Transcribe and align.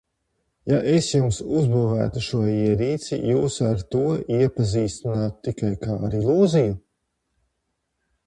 Ja 0.69 0.77
es 0.91 1.07
jums 1.15 1.41
uzbūvētu 1.57 2.21
šo 2.27 2.39
ierīci, 2.53 3.11
jūs 3.33 3.57
ar 3.67 3.83
to 3.95 4.01
iepazīstinātu 4.37 5.45
tikai 5.49 5.71
kā 5.85 5.99
ar 6.09 6.17
ilūziju? 6.23 6.73